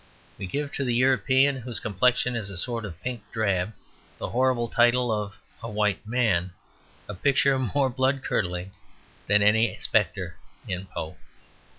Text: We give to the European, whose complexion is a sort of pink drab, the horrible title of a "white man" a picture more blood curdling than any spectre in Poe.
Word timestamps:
We 0.39 0.47
give 0.47 0.71
to 0.71 0.83
the 0.83 0.95
European, 0.95 1.57
whose 1.57 1.79
complexion 1.79 2.35
is 2.35 2.49
a 2.49 2.57
sort 2.57 2.85
of 2.85 2.99
pink 3.03 3.21
drab, 3.31 3.71
the 4.17 4.29
horrible 4.29 4.67
title 4.67 5.11
of 5.11 5.35
a 5.61 5.69
"white 5.69 6.07
man" 6.07 6.53
a 7.07 7.13
picture 7.13 7.59
more 7.59 7.91
blood 7.91 8.23
curdling 8.23 8.71
than 9.27 9.43
any 9.43 9.77
spectre 9.77 10.37
in 10.67 10.87
Poe. 10.87 11.17